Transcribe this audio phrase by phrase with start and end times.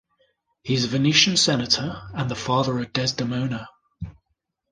[0.63, 3.69] He is a Venetian senator and the father of Desdemona.